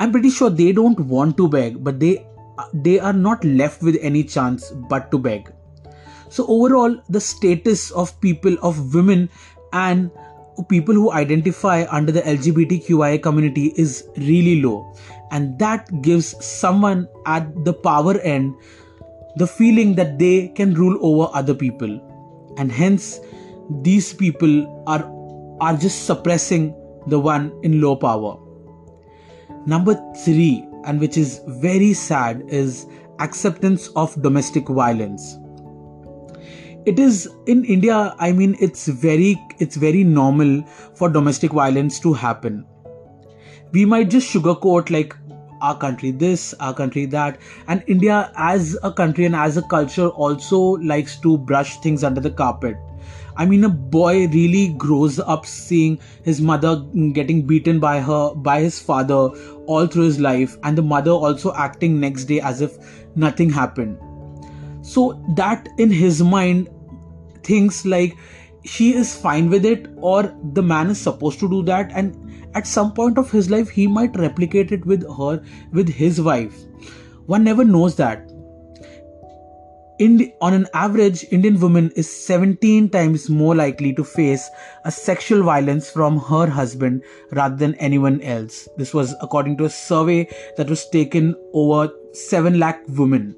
I'm 0.00 0.12
pretty 0.12 0.30
sure 0.30 0.50
they 0.50 0.72
don't 0.72 1.00
want 1.00 1.36
to 1.36 1.48
beg, 1.48 1.82
but 1.82 2.00
they 2.00 2.26
they 2.74 2.98
are 3.00 3.12
not 3.12 3.44
left 3.44 3.82
with 3.82 3.98
any 4.00 4.24
chance 4.24 4.70
but 4.88 5.10
to 5.10 5.18
beg. 5.18 5.52
So, 6.28 6.46
overall, 6.46 6.96
the 7.08 7.20
status 7.20 7.90
of 7.90 8.18
people, 8.20 8.56
of 8.62 8.94
women, 8.94 9.28
and 9.72 10.10
people 10.68 10.94
who 10.94 11.12
identify 11.12 11.86
under 11.90 12.12
the 12.12 12.22
LGBTQIA 12.22 13.22
community 13.22 13.72
is 13.76 14.08
really 14.16 14.62
low. 14.62 14.94
And 15.32 15.58
that 15.58 15.88
gives 16.02 16.36
someone 16.44 17.08
at 17.26 17.64
the 17.64 17.72
power 17.72 18.18
end 18.20 18.54
the 19.36 19.46
feeling 19.46 19.94
that 19.96 20.18
they 20.18 20.48
can 20.48 20.74
rule 20.74 20.98
over 21.00 21.30
other 21.34 21.54
people. 21.54 22.54
And 22.58 22.70
hence, 22.70 23.18
these 23.80 24.12
people 24.12 24.84
are, 24.86 25.10
are 25.60 25.76
just 25.76 26.06
suppressing 26.06 26.74
the 27.06 27.18
one 27.18 27.52
in 27.62 27.80
low 27.80 27.96
power. 27.96 28.38
Number 29.66 29.94
three, 30.24 30.66
and 30.84 31.00
which 31.00 31.16
is 31.16 31.40
very 31.46 31.92
sad 31.92 32.44
is 32.48 32.86
acceptance 33.20 33.88
of 33.96 34.20
domestic 34.22 34.68
violence 34.68 35.38
it 36.84 36.98
is 36.98 37.28
in 37.46 37.64
india 37.64 37.96
i 38.18 38.32
mean 38.32 38.56
it's 38.60 38.88
very 38.88 39.40
it's 39.60 39.76
very 39.76 40.02
normal 40.02 40.62
for 40.94 41.08
domestic 41.08 41.52
violence 41.52 42.00
to 42.00 42.12
happen 42.12 42.64
we 43.72 43.84
might 43.84 44.10
just 44.10 44.32
sugarcoat 44.34 44.90
like 44.90 45.14
our 45.62 45.76
country 45.86 46.10
this 46.10 46.54
our 46.68 46.74
country 46.74 47.06
that 47.16 47.38
and 47.68 47.84
india 47.96 48.20
as 48.36 48.76
a 48.82 48.92
country 49.02 49.24
and 49.24 49.36
as 49.48 49.56
a 49.56 49.66
culture 49.74 50.08
also 50.26 50.62
likes 50.94 51.20
to 51.26 51.36
brush 51.52 51.76
things 51.86 52.04
under 52.04 52.20
the 52.20 52.30
carpet 52.30 52.88
I 53.36 53.46
mean, 53.46 53.64
a 53.64 53.68
boy 53.68 54.28
really 54.28 54.68
grows 54.74 55.18
up 55.18 55.46
seeing 55.46 55.98
his 56.22 56.40
mother 56.40 56.76
getting 57.12 57.46
beaten 57.46 57.80
by 57.80 58.00
her, 58.00 58.34
by 58.34 58.60
his 58.60 58.78
father, 58.78 59.28
all 59.66 59.86
through 59.86 60.04
his 60.04 60.20
life, 60.20 60.56
and 60.62 60.76
the 60.76 60.82
mother 60.82 61.12
also 61.12 61.54
acting 61.54 61.98
next 61.98 62.24
day 62.24 62.40
as 62.40 62.60
if 62.60 62.76
nothing 63.16 63.50
happened. 63.50 63.98
So, 64.82 65.22
that 65.36 65.68
in 65.78 65.90
his 65.90 66.22
mind 66.22 66.68
thinks 67.42 67.84
like 67.86 68.16
she 68.64 68.94
is 68.94 69.16
fine 69.16 69.48
with 69.48 69.64
it, 69.64 69.88
or 69.96 70.34
the 70.52 70.62
man 70.62 70.90
is 70.90 71.00
supposed 71.00 71.40
to 71.40 71.48
do 71.48 71.62
that, 71.64 71.90
and 71.94 72.21
at 72.54 72.66
some 72.66 72.92
point 72.92 73.18
of 73.18 73.30
his 73.30 73.50
life, 73.50 73.68
he 73.68 73.86
might 73.86 74.16
replicate 74.16 74.72
it 74.72 74.84
with 74.84 75.02
her, 75.18 75.42
with 75.72 75.88
his 75.88 76.20
wife. 76.20 76.54
One 77.26 77.44
never 77.44 77.64
knows 77.64 77.96
that 77.96 78.28
Indi- 79.98 80.34
on 80.40 80.52
an 80.52 80.66
average, 80.74 81.24
Indian 81.30 81.60
woman 81.60 81.92
is 81.94 82.10
17 82.10 82.88
times 82.88 83.28
more 83.30 83.54
likely 83.54 83.92
to 83.94 84.02
face 84.02 84.48
a 84.84 84.90
sexual 84.90 85.44
violence 85.44 85.90
from 85.90 86.18
her 86.18 86.46
husband 86.48 87.02
rather 87.30 87.54
than 87.54 87.76
anyone 87.76 88.20
else. 88.22 88.68
This 88.76 88.92
was 88.92 89.14
according 89.20 89.58
to 89.58 89.66
a 89.66 89.70
survey 89.70 90.28
that 90.56 90.68
was 90.68 90.88
taken 90.88 91.36
over 91.52 91.92
7 92.14 92.58
lakh 92.58 92.82
women. 92.88 93.36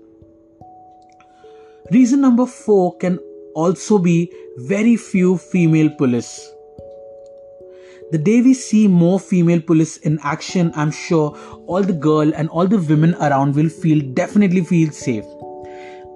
Reason 1.90 2.21
number 2.21 2.47
4 2.47 2.97
can 2.97 3.18
also 3.54 3.99
be 3.99 4.33
very 4.56 4.97
few 4.97 5.37
female 5.37 5.90
police. 5.90 6.53
The 8.14 8.18
day 8.18 8.42
we 8.42 8.54
see 8.54 8.87
more 8.87 9.18
female 9.18 9.61
police 9.61 9.97
in 9.97 10.21
action, 10.23 10.71
I'm 10.76 10.92
sure 10.92 11.37
all 11.66 11.83
the 11.83 11.92
girl 11.92 12.33
and 12.33 12.49
all 12.49 12.68
the 12.68 12.78
women 12.78 13.16
around 13.16 13.56
will 13.56 13.68
feel 13.68 14.00
definitely 14.14 14.62
feel 14.62 14.92
safe. 14.92 15.25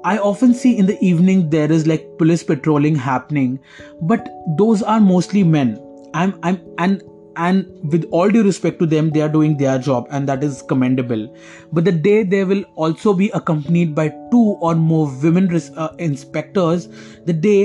I 0.05 0.19
often 0.19 0.55
see 0.55 0.79
in 0.79 0.87
the 0.87 0.97
evening 1.05 1.51
there 1.51 1.73
is 1.73 1.89
like 1.89 2.07
police 2.17 2.45
patrolling 2.45 2.95
happening, 2.95 3.59
but 4.03 4.29
those 4.57 4.81
are 4.81 5.01
mostly 5.01 5.43
men. 5.43 5.77
I'm 6.15 6.39
I'm 6.45 6.61
and 6.79 7.03
and 7.35 7.67
with 7.91 8.09
all 8.13 8.31
due 8.31 8.45
respect 8.45 8.79
to 8.79 8.87
them 8.87 9.11
they 9.11 9.21
are 9.21 9.35
doing 9.37 9.57
their 9.57 9.77
job 9.81 10.07
and 10.13 10.29
that 10.29 10.45
is 10.45 10.63
commendable. 10.63 11.29
But 11.73 11.85
the 11.85 11.99
day 12.09 12.23
they 12.23 12.45
will 12.45 12.63
also 12.77 13.13
be 13.13 13.31
accompanied 13.31 13.97
by 13.97 14.11
two 14.31 14.57
or 14.61 14.77
more 14.77 15.13
women 15.21 15.53
uh, 15.77 15.89
inspectors 15.99 16.89
the 17.25 17.33
day 17.33 17.63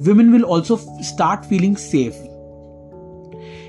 women 0.00 0.32
will 0.32 0.42
also 0.44 0.74
f- 0.74 1.04
start 1.04 1.46
feeling 1.46 1.76
safe 1.76 2.16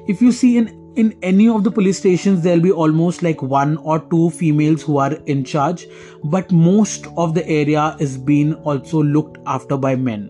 if 0.07 0.21
you 0.21 0.31
see 0.31 0.57
in 0.57 0.73
in 0.95 1.15
any 1.21 1.47
of 1.47 1.63
the 1.63 1.71
police 1.71 1.99
stations 1.99 2.41
there'll 2.41 2.59
be 2.67 2.71
almost 2.71 3.21
like 3.21 3.41
one 3.41 3.77
or 3.77 3.99
two 4.13 4.29
females 4.31 4.81
who 4.81 4.97
are 4.97 5.13
in 5.33 5.43
charge 5.43 5.85
but 6.23 6.51
most 6.51 7.05
of 7.25 7.35
the 7.35 7.47
area 7.47 7.95
is 7.99 8.17
being 8.17 8.55
also 8.71 9.03
looked 9.03 9.37
after 9.45 9.77
by 9.77 9.95
men 9.95 10.29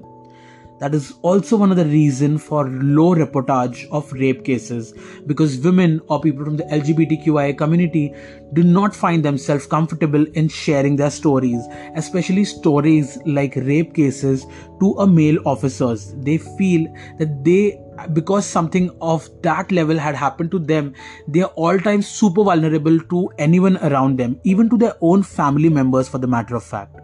that 0.80 0.94
is 0.94 1.14
also 1.24 1.58
one 1.58 1.72
of 1.72 1.78
the 1.78 1.86
reason 1.86 2.38
for 2.38 2.70
low 2.70 3.16
reportage 3.16 3.88
of 3.90 4.12
rape 4.14 4.46
cases 4.46 4.94
because 5.26 5.58
women 5.60 6.00
or 6.08 6.22
people 6.22 6.46
from 6.46 6.58
the 6.58 6.66
LGBTQIA 6.66 7.58
community 7.58 8.14
do 8.54 8.64
not 8.64 8.96
find 8.96 9.26
themselves 9.26 9.66
comfortable 9.66 10.26
in 10.34 10.48
sharing 10.48 10.96
their 10.96 11.10
stories, 11.10 11.62
especially 11.96 12.46
stories 12.46 13.18
like 13.26 13.56
rape 13.56 13.96
cases 13.96 14.46
to 14.80 14.92
a 15.00 15.08
male 15.08 15.40
officers. 15.46 16.14
They 16.18 16.38
feel 16.38 16.88
that 17.18 17.44
they 17.44 17.82
because 18.14 18.46
something 18.46 18.90
of 19.02 19.30
that 19.42 19.72
level 19.72 19.98
had 19.98 20.16
happened 20.16 20.52
to 20.52 20.60
them 20.60 20.94
they 21.28 21.42
are 21.42 21.54
all 21.56 21.80
times 21.80 22.08
super 22.08 22.44
vulnerable 22.44 23.00
to 23.00 23.30
anyone 23.38 23.78
around 23.78 24.18
them 24.18 24.40
even 24.44 24.70
to 24.70 24.78
their 24.78 24.96
own 25.02 25.24
family 25.24 25.70
members 25.70 26.08
for 26.08 26.18
the 26.18 26.28
matter 26.28 26.56
of 26.56 26.64
fact. 26.64 27.00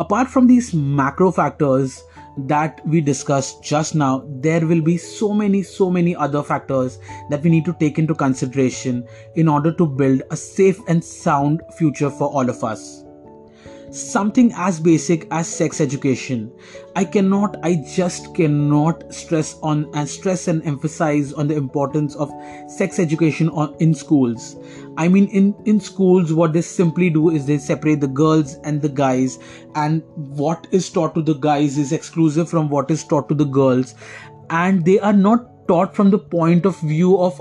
Apart 0.00 0.28
from 0.28 0.46
these 0.46 0.72
macro 0.72 1.32
factors 1.32 2.04
that 2.46 2.80
we 2.86 3.00
discussed 3.00 3.64
just 3.64 3.96
now, 3.96 4.24
there 4.28 4.64
will 4.64 4.80
be 4.80 4.96
so 4.96 5.34
many, 5.34 5.60
so 5.60 5.90
many 5.90 6.14
other 6.14 6.40
factors 6.40 7.00
that 7.30 7.42
we 7.42 7.50
need 7.50 7.64
to 7.64 7.74
take 7.80 7.98
into 7.98 8.14
consideration 8.14 9.04
in 9.34 9.48
order 9.48 9.72
to 9.72 9.84
build 9.84 10.22
a 10.30 10.36
safe 10.36 10.78
and 10.86 11.02
sound 11.02 11.62
future 11.76 12.10
for 12.10 12.28
all 12.28 12.48
of 12.48 12.62
us 12.62 13.02
something 13.90 14.52
as 14.54 14.80
basic 14.80 15.26
as 15.30 15.48
sex 15.48 15.80
education. 15.80 16.52
I 16.96 17.04
cannot 17.04 17.56
i 17.62 17.74
just 17.94 18.34
cannot 18.34 19.12
stress 19.14 19.56
on 19.62 19.90
and 19.94 20.08
stress 20.08 20.48
and 20.48 20.62
emphasize 20.64 21.32
on 21.32 21.48
the 21.48 21.56
importance 21.56 22.16
of 22.16 22.32
sex 22.68 22.98
education 22.98 23.48
on, 23.50 23.74
in 23.80 23.94
schools. 23.94 24.56
I 24.96 25.08
mean 25.08 25.28
in 25.28 25.54
in 25.64 25.80
schools 25.80 26.32
what 26.32 26.52
they 26.52 26.62
simply 26.62 27.10
do 27.10 27.30
is 27.30 27.46
they 27.46 27.58
separate 27.58 28.00
the 28.00 28.08
girls 28.08 28.56
and 28.64 28.82
the 28.82 28.88
guys 28.88 29.38
and 29.74 30.02
what 30.14 30.66
is 30.70 30.90
taught 30.90 31.14
to 31.14 31.22
the 31.22 31.34
guys 31.34 31.78
is 31.78 31.92
exclusive 31.92 32.48
from 32.48 32.68
what 32.68 32.90
is 32.90 33.04
taught 33.04 33.28
to 33.28 33.34
the 33.34 33.44
girls. 33.44 33.94
And 34.50 34.84
they 34.84 34.98
are 34.98 35.12
not 35.12 35.68
taught 35.68 35.94
from 35.94 36.10
the 36.10 36.18
point 36.18 36.64
of 36.66 36.80
view 36.80 37.18
of 37.18 37.40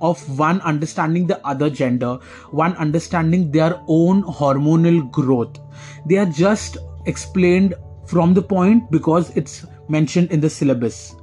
of 0.00 0.38
one 0.38 0.60
understanding 0.62 1.26
the 1.26 1.44
other 1.46 1.70
gender, 1.70 2.18
one 2.50 2.74
understanding 2.76 3.50
their 3.50 3.80
own 3.86 4.22
hormonal 4.22 5.10
growth. 5.10 5.58
They 6.06 6.16
are 6.18 6.26
just 6.26 6.78
explained 7.06 7.74
from 8.06 8.34
the 8.34 8.42
point 8.42 8.90
because 8.90 9.30
it's 9.36 9.66
mentioned 9.88 10.30
in 10.30 10.40
the 10.40 10.50
syllabus. 10.50 11.14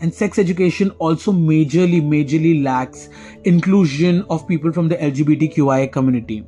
And 0.00 0.12
sex 0.12 0.38
education 0.38 0.90
also 0.98 1.32
majorly, 1.32 2.02
majorly 2.02 2.62
lacks 2.62 3.08
inclusion 3.44 4.24
of 4.28 4.48
people 4.48 4.72
from 4.72 4.88
the 4.88 4.96
LGBTQIA 4.96 5.92
community. 5.92 6.44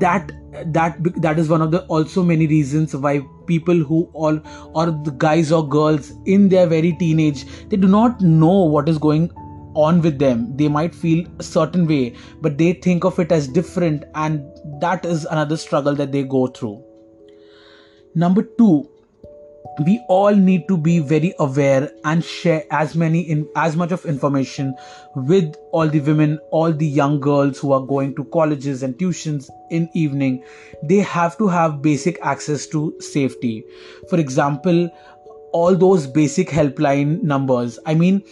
That 0.00 0.32
that 0.66 0.98
that 1.22 1.38
is 1.38 1.48
one 1.48 1.62
of 1.62 1.70
the 1.70 1.84
also 1.86 2.22
many 2.22 2.46
reasons 2.46 2.94
why 2.94 3.20
people 3.46 3.76
who 3.76 4.08
all 4.12 4.40
or 4.74 4.86
the 4.86 5.14
guys 5.16 5.52
or 5.52 5.66
girls 5.66 6.12
in 6.26 6.48
their 6.48 6.66
very 6.66 6.92
teenage 6.92 7.44
they 7.68 7.76
do 7.76 7.86
not 7.88 8.20
know 8.20 8.64
what 8.64 8.88
is 8.88 8.98
going 8.98 9.30
on 9.74 10.00
with 10.02 10.18
them. 10.18 10.56
They 10.56 10.68
might 10.68 10.94
feel 10.94 11.26
a 11.38 11.42
certain 11.42 11.86
way 11.86 12.14
but 12.40 12.58
they 12.58 12.72
think 12.72 13.04
of 13.04 13.18
it 13.18 13.32
as 13.32 13.48
different 13.48 14.04
and 14.14 14.44
that 14.80 15.04
is 15.04 15.24
another 15.24 15.56
struggle 15.56 15.94
that 15.96 16.12
they 16.12 16.22
go 16.22 16.46
through. 16.46 16.82
Number 18.14 18.42
2 18.42 18.88
we 19.84 20.00
all 20.08 20.34
need 20.34 20.66
to 20.68 20.76
be 20.76 20.98
very 20.98 21.32
aware 21.38 21.90
and 22.04 22.24
share 22.24 22.64
as 22.70 22.94
many 22.96 23.20
in 23.20 23.46
as 23.54 23.76
much 23.76 23.92
of 23.92 24.04
information 24.06 24.74
with 25.14 25.54
all 25.72 25.88
the 25.88 26.00
women 26.00 26.38
all 26.50 26.72
the 26.72 26.86
young 26.86 27.20
girls 27.20 27.58
who 27.58 27.72
are 27.72 27.86
going 27.86 28.14
to 28.16 28.24
colleges 28.24 28.82
and 28.82 28.96
tuitions 28.96 29.48
in 29.70 29.88
evening. 29.94 30.42
They 30.82 30.98
have 30.98 31.38
to 31.38 31.46
have 31.48 31.82
basic 31.82 32.18
access 32.22 32.66
to 32.68 32.94
safety. 33.00 33.64
For 34.08 34.18
example 34.18 34.90
all 35.52 35.74
those 35.74 36.06
basic 36.06 36.48
helpline 36.48 37.22
numbers. 37.22 37.78
I 37.86 37.94
mean 37.94 38.22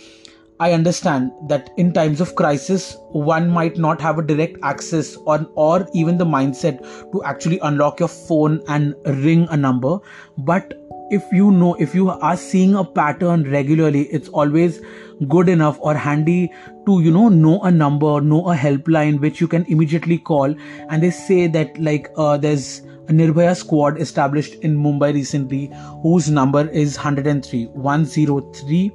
I 0.59 0.73
understand 0.73 1.33
that 1.49 1.69
in 1.77 1.93
times 1.93 2.23
of 2.23 2.35
crisis, 2.35 2.97
one 3.11 3.51
might 3.51 3.77
not 3.77 4.01
have 4.01 4.19
a 4.19 4.23
direct 4.23 4.57
access 4.63 5.15
or, 5.27 5.47
or 5.55 5.87
even 5.93 6.17
the 6.17 6.25
mindset 6.25 6.81
to 7.13 7.23
actually 7.25 7.59
unlock 7.59 8.01
your 8.01 8.09
phone 8.09 8.63
and 8.67 8.95
ring 9.05 9.47
a 9.51 9.57
number. 9.57 9.99
But 10.39 10.73
if 11.11 11.23
you 11.31 11.51
know, 11.51 11.75
if 11.75 11.95
you 11.95 12.09
are 12.09 12.37
seeing 12.39 12.75
a 12.75 12.85
pattern 12.85 13.51
regularly, 13.51 14.05
it's 14.05 14.31
always 14.31 14.81
good 15.29 15.51
enough 15.51 15.77
or 15.81 15.95
handy 15.95 16.51
to, 16.87 17.03
you 17.03 17.11
know, 17.11 17.29
know 17.29 17.61
a 17.61 17.71
number, 17.71 18.23
know 18.23 18.49
a 18.51 18.57
helpline 18.57 19.21
which 19.21 19.43
you 19.43 19.49
can 19.49 19.67
immediately 19.69 20.17
call. 20.17 20.55
And 20.89 21.03
they 21.03 21.11
say 21.11 21.49
that, 21.49 21.79
like, 21.79 22.09
uh, 22.17 22.39
there's 22.39 22.81
a 23.09 23.13
Nirbhaya 23.13 23.55
squad 23.55 24.01
established 24.01 24.55
in 24.55 24.75
Mumbai 24.75 25.13
recently, 25.13 25.71
whose 26.03 26.31
number 26.31 26.67
is 26.71 26.97
103 26.97 27.67
103 27.67 28.93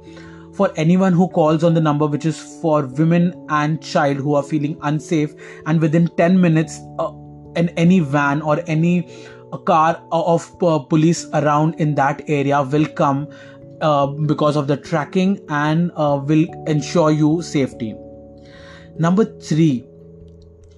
for 0.52 0.70
anyone 0.76 1.12
who 1.12 1.28
calls 1.28 1.64
on 1.64 1.74
the 1.74 1.80
number 1.80 2.06
which 2.06 2.26
is 2.26 2.38
for 2.60 2.86
women 2.86 3.32
and 3.48 3.82
child 3.82 4.16
who 4.18 4.34
are 4.34 4.42
feeling 4.42 4.78
unsafe 4.82 5.34
and 5.66 5.80
within 5.80 6.08
10 6.16 6.40
minutes 6.40 6.80
uh, 6.98 7.12
in 7.56 7.68
any 7.70 8.00
van 8.00 8.42
or 8.42 8.60
any 8.66 9.08
uh, 9.52 9.56
car 9.58 10.02
of 10.10 10.50
uh, 10.62 10.78
police 10.78 11.26
around 11.34 11.74
in 11.78 11.94
that 11.94 12.22
area 12.28 12.62
will 12.62 12.86
come 12.86 13.28
uh, 13.80 14.06
because 14.06 14.56
of 14.56 14.66
the 14.66 14.76
tracking 14.76 15.38
and 15.48 15.90
uh, 15.96 16.20
will 16.22 16.46
ensure 16.66 17.10
you 17.10 17.42
safety. 17.42 17.94
Number 18.98 19.24
3 19.24 19.86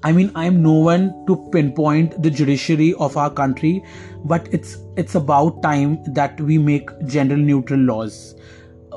I 0.07 0.13
mean, 0.13 0.31
I'm 0.35 0.63
no 0.63 0.73
one 0.73 1.25
to 1.27 1.49
pinpoint 1.51 2.23
the 2.23 2.31
judiciary 2.31 2.93
of 2.99 3.17
our 3.17 3.31
country, 3.31 3.83
but 4.23 4.47
it's 4.53 4.77
it's 4.99 5.15
about 5.15 5.63
time 5.63 5.97
that 6.13 6.39
we 6.39 6.59
make 6.59 6.91
gender 7.07 7.39
neutral 7.39 7.81
laws 7.81 8.35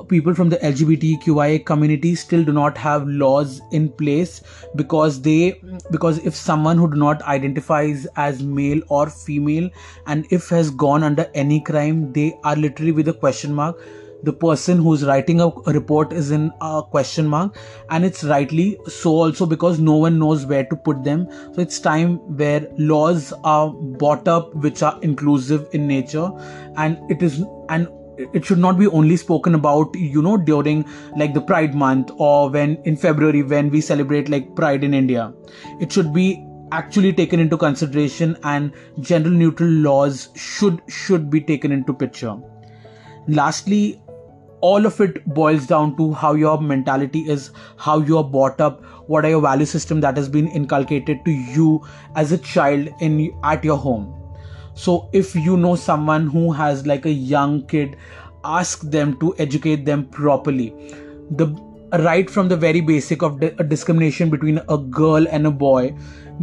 people 0.04 0.34
from 0.34 0.50
the 0.50 0.58
LGBTQIA 0.58 1.66
community 1.66 2.16
still 2.16 2.44
do 2.44 2.52
not 2.52 2.78
have 2.78 3.08
laws 3.08 3.62
in 3.72 3.90
place 3.90 4.42
because 4.76 5.22
they 5.22 5.62
because 5.92 6.20
if 6.26 6.36
someone 6.36 6.78
who 6.78 6.90
do 6.90 6.98
not 6.98 7.22
identifies 7.24 8.08
as 8.16 8.42
male 8.44 8.82
or 8.90 9.10
female 9.10 9.70
and 10.06 10.26
if 10.32 10.50
has 10.50 10.70
gone 10.70 11.04
under 11.04 11.30
any 11.34 11.62
crime 11.62 12.12
they 12.14 12.38
are 12.44 12.56
literally 12.56 12.92
with 12.92 13.08
a 13.08 13.14
question 13.14 13.54
mark. 13.54 13.80
The 14.24 14.34
person 14.34 14.80
who's 14.80 15.06
writing 15.06 15.42
a, 15.42 15.50
report 15.68 16.12
is 16.12 16.32
in 16.32 16.52
a 16.60 16.82
question 16.82 17.28
mark 17.28 17.56
and 17.92 18.04
it's 18.04 18.24
rightly 18.24 18.80
so 18.88 19.12
also 19.12 19.46
because 19.46 19.80
no 19.80 19.96
one 19.96 20.18
knows 20.18 20.44
where 20.44 20.66
to 20.66 20.76
put 20.76 21.04
them. 21.04 21.28
So 21.54 21.62
it's 21.62 21.80
time 21.80 22.18
where 22.36 22.68
laws 22.80 23.32
are 23.44 23.70
brought 23.70 24.28
up 24.28 24.56
which 24.56 24.82
are 24.82 25.00
inclusive 25.04 25.68
in 25.74 25.88
nature 25.88 26.32
and 26.78 26.98
it 27.12 27.22
is 27.22 27.44
and 27.70 27.88
it 28.34 28.46
should 28.46 28.58
not 28.58 28.80
be 28.80 28.88
only 28.88 29.18
spoken 29.18 29.56
about 29.56 29.96
you 29.96 30.22
know 30.22 30.38
during 30.38 30.86
like 31.16 31.34
the 31.34 31.42
pride 31.42 31.76
month 31.76 32.12
or 32.18 32.50
when 32.50 32.76
in 32.84 32.98
february 32.98 33.44
when 33.44 33.70
we 33.70 33.82
celebrate 33.82 34.30
like 34.30 34.56
pride 34.56 34.84
in 34.84 34.94
india. 34.94 35.34
It 35.80 35.92
should 35.92 36.14
be 36.14 36.44
actually 36.72 37.14
taken 37.14 37.40
into 37.40 37.58
consideration 37.58 38.38
and 38.44 38.74
general 39.00 39.32
neutral 39.32 39.70
laws 39.70 40.30
should 40.36 40.82
should 40.90 41.30
be 41.30 41.42
taken 41.42 41.72
into 41.72 41.94
picture. 41.94 42.36
Lastly 43.28 44.02
all 44.62 44.88
of 44.88 45.00
it 45.00 45.24
boils 45.26 45.68
down 45.68 45.96
to 45.98 46.12
how 46.14 46.34
your 46.34 46.60
mentality 46.60 47.20
is 47.30 47.52
how 47.78 48.00
you 48.00 48.18
are 48.18 48.24
brought 48.24 48.60
up 48.60 48.84
what 49.06 49.24
are 49.24 49.30
your 49.30 49.42
value 49.42 49.66
system 49.66 50.02
that 50.02 50.18
has 50.18 50.28
been 50.28 50.48
inculcated 50.48 51.24
to 51.26 51.32
you 51.32 51.80
as 52.16 52.32
a 52.32 52.38
child 52.40 52.90
in 53.00 53.32
at 53.44 53.64
your 53.64 53.78
home 53.78 54.17
so 54.78 55.10
if 55.12 55.36
you 55.36 55.58
know 55.58 55.76
someone 55.76 56.28
who 56.28 56.52
has 56.52 56.86
like 56.86 57.06
a 57.06 57.12
young 57.12 57.66
kid 57.68 57.96
ask 58.48 58.82
them 58.82 59.18
to 59.20 59.36
educate 59.38 59.86
them 59.86 60.06
properly. 60.06 60.74
The 61.32 61.48
right 62.04 62.30
from 62.30 62.48
the 62.48 62.58
very 62.58 62.82
basic 62.82 63.22
of 63.22 63.42
a 63.42 63.64
discrimination 63.64 64.30
between 64.30 64.62
a 64.70 64.78
girl 64.78 65.28
and 65.28 65.48
a 65.48 65.52
boy 65.52 65.96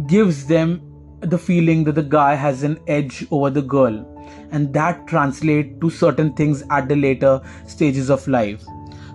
gives 0.07 0.45
them 0.45 0.81
the 1.21 1.37
feeling 1.37 1.83
that 1.85 1.95
the 1.95 2.03
guy 2.03 2.35
has 2.35 2.63
an 2.63 2.79
edge 2.87 3.25
over 3.31 3.49
the 3.49 3.61
girl. 3.61 4.11
And 4.51 4.73
that 4.73 5.07
translate 5.07 5.79
to 5.81 5.89
certain 5.89 6.33
things 6.33 6.63
at 6.69 6.87
the 6.87 6.95
later 6.95 7.41
stages 7.67 8.09
of 8.09 8.27
life. 8.27 8.63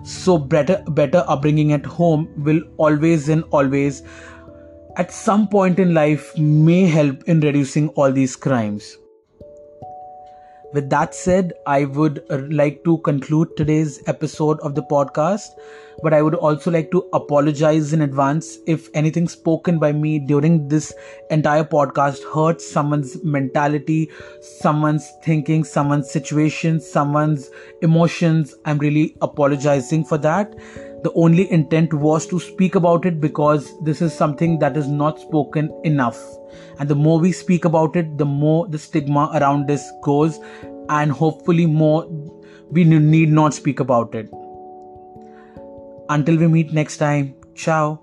So 0.03 0.37
better 0.37 0.83
better 0.87 1.23
upbringing 1.27 1.73
at 1.73 1.85
home 1.85 2.27
will 2.37 2.61
always 2.77 3.29
and 3.29 3.43
always 3.51 4.01
at 4.97 5.11
some 5.11 5.47
point 5.47 5.79
in 5.79 5.93
life 5.93 6.35
may 6.37 6.85
help 6.85 7.23
in 7.25 7.39
reducing 7.39 7.89
all 7.89 8.11
these 8.11 8.35
crimes 8.35 8.97
with 10.73 10.89
that 10.89 11.13
said, 11.13 11.53
I 11.67 11.85
would 11.85 12.23
uh, 12.29 12.39
like 12.49 12.83
to 12.85 12.97
conclude 12.99 13.55
today's 13.57 14.01
episode 14.07 14.59
of 14.61 14.75
the 14.75 14.83
podcast, 14.83 15.49
but 16.01 16.13
I 16.13 16.21
would 16.21 16.35
also 16.35 16.71
like 16.71 16.91
to 16.91 17.07
apologize 17.13 17.93
in 17.93 18.01
advance 18.01 18.57
if 18.67 18.89
anything 18.93 19.27
spoken 19.27 19.79
by 19.79 19.91
me 19.91 20.19
during 20.19 20.67
this 20.67 20.93
entire 21.29 21.63
podcast 21.63 22.19
hurts 22.33 22.69
someone's 22.69 23.23
mentality, 23.23 24.09
someone's 24.41 25.11
thinking, 25.23 25.63
someone's 25.63 26.09
situation, 26.09 26.79
someone's 26.79 27.49
emotions. 27.81 28.55
I'm 28.65 28.77
really 28.77 29.15
apologizing 29.21 30.05
for 30.05 30.17
that 30.19 30.55
the 31.03 31.11
only 31.13 31.51
intent 31.51 31.93
was 31.93 32.27
to 32.27 32.39
speak 32.39 32.75
about 32.75 33.05
it 33.05 33.19
because 33.19 33.71
this 33.81 34.01
is 34.01 34.13
something 34.13 34.59
that 34.59 34.77
is 34.77 34.87
not 34.87 35.19
spoken 35.19 35.71
enough. 35.83 36.19
And 36.79 36.89
the 36.89 36.95
more 36.95 37.19
we 37.19 37.31
speak 37.31 37.65
about 37.65 37.95
it 37.95 38.17
the 38.17 38.25
more 38.25 38.67
the 38.67 38.77
stigma 38.77 39.31
around 39.33 39.67
this 39.67 39.91
goes 40.03 40.39
and 40.89 41.11
hopefully 41.11 41.65
more 41.65 42.07
we 42.69 42.83
need 42.83 43.31
not 43.31 43.53
speak 43.53 43.79
about 43.79 44.13
it. 44.15 44.29
Until 46.09 46.37
we 46.37 46.47
meet 46.47 46.73
next 46.73 46.97
time 46.97 47.35
ciao 47.55 47.99